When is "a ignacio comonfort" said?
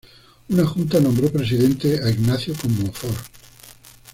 2.01-3.23